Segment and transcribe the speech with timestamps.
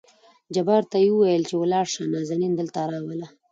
[0.55, 3.27] جبار ته يې ووېل چې ولاړ شه نازنين دلته راوله.